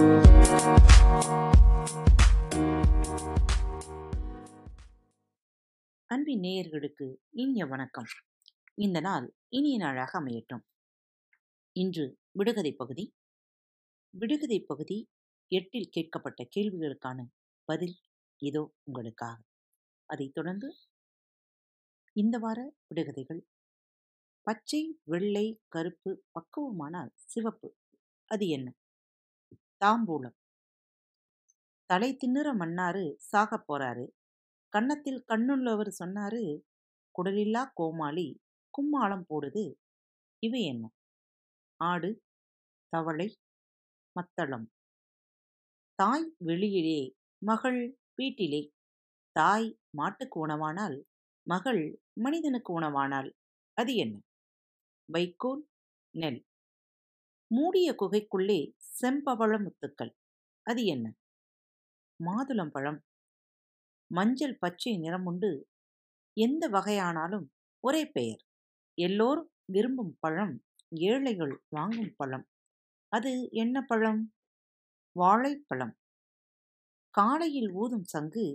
[0.00, 0.30] அன்பின்
[6.40, 8.04] நேயர்களுக்கு இனிய வணக்கம்.
[8.74, 10.60] இந்த நாள் இனிய நாளாக அமையட்டும்.
[11.72, 13.16] இன்று விடுகதை பகுதி.
[14.10, 15.10] விடுகதை பகுதி
[15.48, 17.26] எட்டில் கேட்கப்பட்ட கேள்விகளுக்கான
[17.64, 17.98] பதில்
[18.36, 19.42] இதோ உங்களுக்காக.
[20.06, 20.76] அதைத் தொடர்ந்து
[22.12, 23.46] இந்த வார விடுகதைகள்.
[24.42, 27.76] பச்சை வெள்ளை கருப்பு பக்குவமானால் சிவப்பு.
[28.24, 28.74] அது என்ன?
[29.84, 30.36] தாம்பூலம்.
[31.86, 34.06] தலை தின்னுற மன்னாரு சாகப் போறாரு.
[34.68, 36.62] கன்னத்தில் கண்ணுள்ளவர் சொன்னாரு
[37.14, 39.74] குடலில்லா கோமாளி கும்மாளம் போடுது.
[40.38, 40.92] இவை என்ன?
[41.76, 42.22] ஆடு
[42.88, 43.38] தவளை
[44.12, 44.72] மத்தளம்.
[45.94, 48.72] தாய் வெளியிலே மகள் வீட்டிலே.
[49.32, 51.02] தாய் மாட்டுக்கு உணவானால்
[51.46, 53.32] மகள் மனிதனுக்கு உணவானால்
[53.72, 54.20] அது என்ன?
[55.04, 55.68] வைக்கோல்
[56.10, 56.44] நெல்.
[57.50, 58.58] மூடிய குகைக்குள்ளே
[59.00, 60.12] செம்பவள முத்துக்கள்
[60.66, 61.06] அது என்ன?
[62.20, 63.00] மாதுளம்பழம்.
[64.10, 65.50] மஞ்சள் பச்சை நிறமுண்டு
[66.36, 67.46] எந்த வகையானாலும்
[67.84, 68.42] ஒரே பெயர்.
[68.98, 70.54] எல்லோரும் விரும்பும் பழம்
[71.02, 72.46] ஏழைகள் வாங்கும் பழம்.
[73.12, 74.22] அது என்ன பழம்?
[75.16, 75.94] வாழைப்பழம்.
[77.14, 78.46] காலையில் ஊதும் சங்கு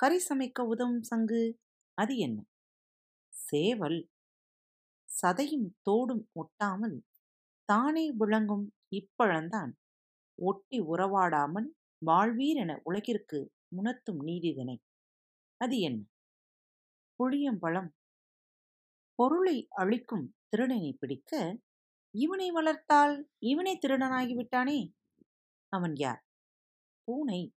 [0.00, 1.42] கறி சமைக்க உதவும் சங்கு
[1.98, 2.38] அது என்ன?
[3.34, 3.98] சேவல்.
[5.08, 6.96] சதையும் தோடும் ஒட்டாமல்
[7.66, 9.72] தானே விளங்கும் இப்பழந்தான்.
[10.38, 11.68] ஒட்டி உறவாடாமல்
[12.06, 14.76] வாழ்வீரென உலகிற்கு உணர்த்தும் நீதிதனை.
[15.56, 16.02] அது என்ன?
[17.18, 17.90] புளியம்பழம்
[19.14, 21.58] பொருளை அழிக்கும் திருடனை பிடிக்க
[22.14, 24.78] இவனை வளர்த்தால் இவனை திருடனாகிவிட்டானே?
[25.72, 26.22] அவன் யார்?
[27.04, 27.52] பூனை.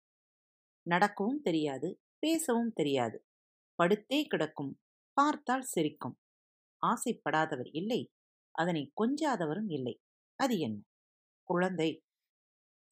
[0.87, 3.25] நடக்கவும் தெரியாது பேசவும் தெரியாது.
[3.79, 4.79] படுத்தே கிடக்கும்
[5.13, 6.17] பார்த்தால் சிரிக்கும்.
[6.83, 8.01] ஆசைப்படாதவர் இல்லை.
[8.57, 9.95] அதனை கொஞ்சாதவரும் இல்லை.
[10.37, 10.81] அது என்ன?
[11.45, 12.01] குழந்தை.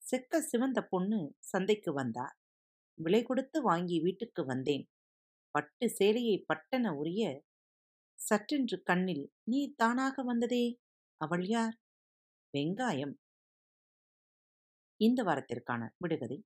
[0.02, 2.34] செக்க சிவந்த பொண்ணு சந்தைக்கு வந்தார்.
[3.02, 4.84] விலை கொடுத்து வாங்கி வீட்டுக்கு வந்தேன்.
[5.50, 7.42] பட்டு சேலையை பட்டன உரிய
[8.18, 10.78] சற்றென்று கண்ணில் நீ தானாக வந்ததே?
[11.16, 11.76] அவள் யார்?
[12.58, 13.14] வெங்காயம்.
[15.00, 16.44] இந்த வாரத்திற்கான விடுகதை.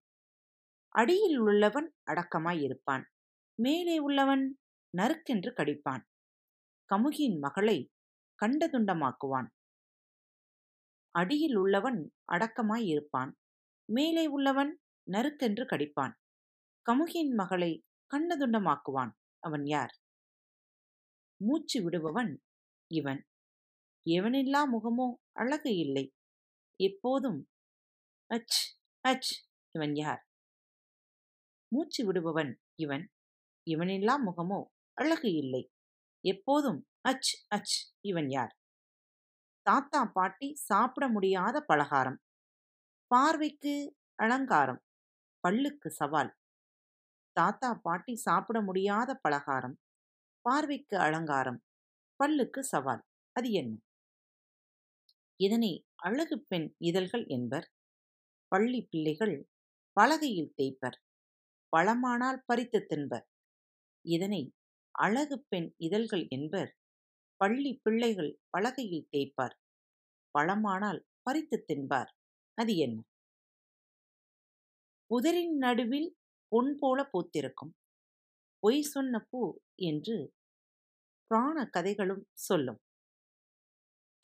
[0.94, 3.04] அடியில் உள்ளவன் அடக்கமாய் இருப்பான்.
[3.60, 4.58] மேலே உள்ளவன்
[4.96, 6.04] நறுக்கென்று கடிப்பான்.
[6.90, 7.90] கமுகியின் மகளை
[8.42, 9.48] கண்டதுண்டமாக்குவான்
[11.10, 13.36] அடியில் உள்ளவன் அடக்கமாய் இருப்பான்.
[13.84, 16.14] மேலே உள்ளவன் நறுக்கென்று கடிப்பான்.
[16.86, 19.94] கமுகியின் மகளை கண்டதுண்டமாக்குவான் அவன் யார்?
[21.36, 22.36] மூச்சு விடுபவன்
[22.86, 23.26] இவன்.
[24.10, 26.12] எவனில்லா முகமோ அழகு இல்லை.
[26.76, 27.48] எப்போதும்
[28.26, 30.26] அச் அச் இவன் யார்?
[31.68, 33.10] மூச்சு விடுபவன் இவன்.
[33.70, 35.70] இவனில்லா முகமோ அழகு இல்லை.
[36.24, 38.52] எப்போதும் அச் அச் இவன் யார்?
[39.66, 42.18] தாத்தா பாட்டி சாப்பிட முடியாத பலகாரம்.
[43.10, 43.74] பார்வைக்கு
[44.18, 44.80] அலங்காரம்
[45.44, 46.30] பல்லுக்கு சவால்.
[47.36, 49.76] தாத்தா பாட்டி சாப்பிட முடியாத பலகாரம்
[50.44, 51.60] பார்வைக்கு அலங்காரம்
[52.20, 53.02] பல்லுக்கு சவால்.
[53.36, 53.78] அது என்ன?
[55.40, 55.72] இதனை
[56.02, 57.66] அழகு பெண் இதழ்கள் என்பர்.
[58.52, 59.36] பள்ளி பிள்ளைகள்
[59.96, 60.98] பலகையில் தேய்ப்பர்.
[61.72, 63.26] பழமானால் பறித்து தின்பர்.
[64.04, 64.42] இதனை
[64.94, 66.70] அழகு பெண் இதழ்கள் என்பர்
[67.40, 69.54] பள்ளி பிள்ளைகள் பலகையில் தேய்ப்பார்.
[70.38, 72.10] பழமானால் பறித்து தின்பார்.
[72.54, 73.02] அது என்ன?
[75.06, 76.16] புதரின் நடுவில்
[76.48, 77.72] பொன் போல பூத்திருக்கும்.
[78.58, 80.34] பொய் சொன்ன பூ என்று
[81.26, 82.80] புராண கதைகளும் சொல்லும்.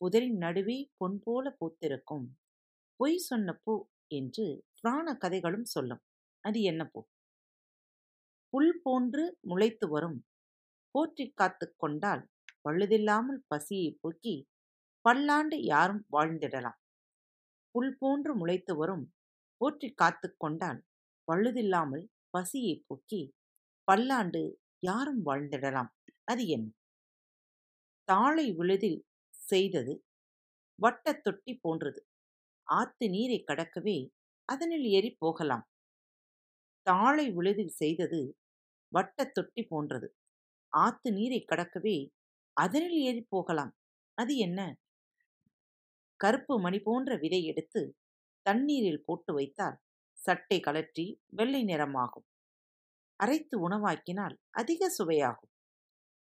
[0.00, 2.26] புதரின் நடுவே பொன் போல பூத்திருக்கும்.
[2.96, 6.02] பொய் சொன்ன பூ என்று புராண கதைகளும் சொல்லும்.
[6.40, 7.00] அது என்ன பூ?
[8.48, 10.18] புல் போன்று முளைத்து வரும்.
[10.90, 12.28] போற்றி காத்து கொண்டால்
[12.64, 14.48] பழுதில்லாமல் பசியை போக்கி
[15.00, 16.78] பல்லாண்டு யாரும் வாழ்ந்திடலாம்.
[17.70, 19.14] புல் போன்று முளைத்து வரும்
[19.56, 20.80] போற்றி காத்து கொண்டால்
[21.28, 23.34] பழுதில்லாமல் பசியை போக்கி
[23.84, 25.90] பல்லாண்டு யாரும் வாழ்ந்திடலாம்.
[26.24, 26.66] அது என்ன?
[28.08, 29.00] தாழை விழுதில்
[29.30, 30.04] செய்தது
[30.78, 32.00] வட்டத் தொட்டி போன்றது.
[32.66, 34.10] ஆத்து நீரை கடக்கவே
[34.48, 35.64] அதனில் ஏறி போகலாம்.
[36.86, 38.38] தாழை விழுதில் செய்தது
[38.92, 40.08] வட்டத் தொட்டி போன்றது.
[40.72, 41.96] ஆத்து நீரை கடக்கவே
[42.56, 43.72] அதனில் ஏறி போகலாம்.
[44.18, 44.60] அது என்ன?
[46.20, 47.80] கருப்பு மணி போன்ற விதை எடுத்து
[48.46, 49.76] தண்ணீரில் போட்டு வைத்தால்
[50.18, 52.26] சட்டை கலற்றி வெள்ளை நிறமாகும்.
[53.20, 55.52] அரைத்து உணவாக்கினால் அதிக சுவையாகும்.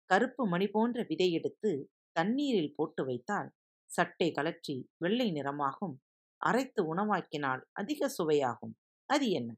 [0.09, 1.71] கருப்பு மணி போன்ற விதை எடுத்து
[2.11, 3.49] தண்ணீரில் போட்டு வைத்தால்
[3.89, 5.95] சட்டை கலற்றி வெள்ளை நிறமாகும்.
[6.41, 8.73] அரைத்து உணவாக்கினால் அதிக சுவையாகும்.
[9.09, 9.49] அது என்ன?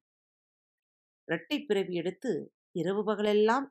[1.27, 2.31] இரட்டை பிறவி எடுத்து
[2.71, 3.67] இரவு பகலெல்லாம்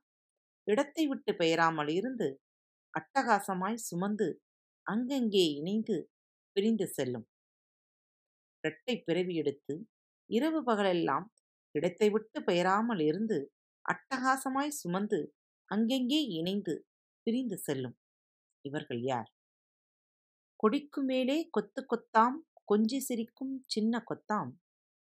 [0.67, 2.29] இடத்தை விட்டு பெயராமல் இருந்து
[2.95, 4.27] அட்டகாசமாய் சுமந்து
[4.87, 5.97] அங்கங்கே இணைந்து
[6.57, 7.27] பிரிந்து செல்லும்.
[8.65, 9.75] இரட்டை பிறவி எடுத்து
[10.31, 11.27] இரவு பகலெல்லாம்
[11.75, 13.39] இடத்தை விட்டு பெயராமல் இருந்து
[13.85, 15.21] அட்டகாசமாய் சுமந்து
[15.71, 16.75] அங்கெங்கே இணைந்து
[17.27, 17.97] பிரிந்து செல்லும்.
[18.65, 19.31] இவர்கள் யார்?
[20.57, 22.37] கொடிக்கு மேலே கொத்து கொத்தாம்
[22.73, 24.53] கொஞ்சி சிரிக்கும் சின்ன கொத்தாம்.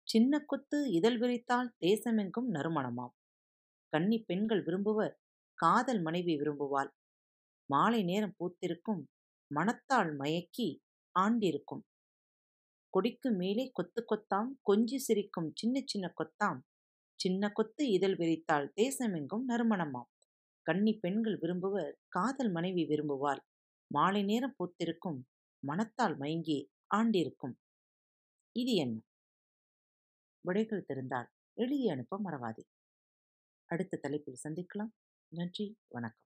[0.09, 3.15] சின்ன கொத்து இதழ் விரித்தால் தேசமெங்கும் நறுமணமாம்.
[3.93, 5.15] கன்னி பெண்கள் விரும்புவர்
[5.59, 6.91] காதல் மனைவி விரும்புவாள்.
[7.67, 9.03] மாலை நேரம் பூத்திருக்கும்
[9.47, 10.79] மனத்தால் மயக்கி
[11.19, 11.83] ஆண்டிருக்கும்.
[12.89, 16.61] கொடிக்கு மேலே கொத்து கொத்தாம் கொஞ்சி சிரிக்கும் சின்ன சின்ன கொத்தாம்.
[17.21, 20.11] சின்ன கொத்து இதழ் விரித்தால் தேசமெங்கும் நறுமணமாம்.
[20.63, 23.41] கன்னி பெண்கள் விரும்புவர் காதல் மனைவி விரும்புவாள்.
[23.87, 25.21] மாலை நேரம் பூத்திருக்கும்
[25.59, 27.55] மனத்தால் மயங்கி ஆண்டிருக்கும்.
[28.53, 29.01] இது என்ன?
[30.41, 32.65] விடைகள் தெரிந்தால் எழுதி அனுப்ப மறவாதே.
[33.65, 34.93] அடுத்த தலைப்பில் சந்திக்கலாம்.
[35.29, 36.26] நன்றி வணக்கம்.